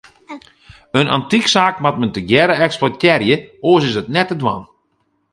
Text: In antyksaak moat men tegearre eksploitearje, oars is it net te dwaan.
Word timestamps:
In 0.99 1.09
antyksaak 1.17 1.75
moat 1.85 1.97
men 2.01 2.13
tegearre 2.15 2.55
eksploitearje, 2.67 3.35
oars 3.69 3.85
is 3.89 3.99
it 4.01 4.11
net 4.15 4.27
te 4.29 4.35
dwaan. 4.41 4.63